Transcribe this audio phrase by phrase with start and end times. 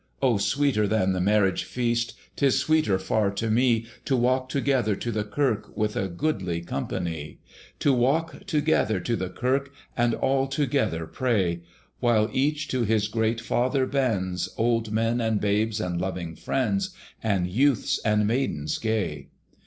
[0.19, 5.11] O sweeter than the marriage feast, 'Tis sweeter far to me, To walk together to
[5.11, 7.37] the kirk With a goodly company!
[7.81, 11.59] To walk together to the kirk, And all together pray,
[11.99, 17.45] While each to his great Father bends, Old men, and babes, and loving friends, And
[17.45, 19.27] youths and maidens gay!